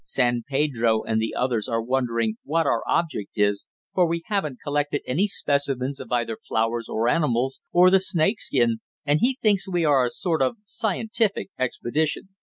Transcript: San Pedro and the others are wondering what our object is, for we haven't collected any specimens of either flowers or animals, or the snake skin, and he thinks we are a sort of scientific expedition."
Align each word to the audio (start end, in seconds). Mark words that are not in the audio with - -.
San 0.03 0.41
Pedro 0.49 1.03
and 1.03 1.21
the 1.21 1.35
others 1.35 1.69
are 1.69 1.79
wondering 1.83 2.37
what 2.43 2.65
our 2.65 2.81
object 2.87 3.33
is, 3.35 3.67
for 3.93 4.07
we 4.07 4.23
haven't 4.25 4.57
collected 4.63 5.03
any 5.05 5.27
specimens 5.27 5.99
of 5.99 6.11
either 6.11 6.37
flowers 6.41 6.89
or 6.89 7.07
animals, 7.07 7.61
or 7.71 7.91
the 7.91 7.99
snake 7.99 8.39
skin, 8.39 8.79
and 9.05 9.19
he 9.19 9.37
thinks 9.43 9.69
we 9.71 9.85
are 9.85 10.03
a 10.03 10.09
sort 10.09 10.41
of 10.41 10.57
scientific 10.65 11.49
expedition." 11.59 12.29